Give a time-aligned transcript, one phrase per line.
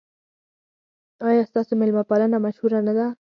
[1.27, 3.05] ایا ستاسو میلمه پالنه مشهوره نه ده؟